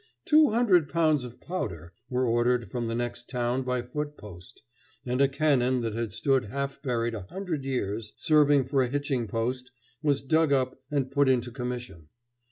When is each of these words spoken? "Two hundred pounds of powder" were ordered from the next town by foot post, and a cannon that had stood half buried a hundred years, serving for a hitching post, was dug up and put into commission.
"Two 0.25 0.49
hundred 0.49 0.89
pounds 0.89 1.23
of 1.23 1.39
powder" 1.39 1.93
were 2.09 2.25
ordered 2.25 2.71
from 2.71 2.87
the 2.87 2.95
next 2.95 3.29
town 3.29 3.61
by 3.61 3.83
foot 3.83 4.17
post, 4.17 4.63
and 5.05 5.21
a 5.21 5.27
cannon 5.27 5.81
that 5.81 5.93
had 5.93 6.11
stood 6.11 6.45
half 6.45 6.81
buried 6.81 7.13
a 7.13 7.27
hundred 7.29 7.63
years, 7.63 8.11
serving 8.17 8.63
for 8.63 8.81
a 8.81 8.87
hitching 8.89 9.27
post, 9.27 9.69
was 10.01 10.23
dug 10.23 10.51
up 10.51 10.81
and 10.89 11.11
put 11.11 11.29
into 11.29 11.51
commission. 11.51 12.07